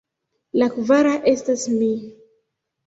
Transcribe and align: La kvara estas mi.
La 0.61 0.69
kvara 0.77 1.13
estas 1.33 1.69
mi. 1.77 1.93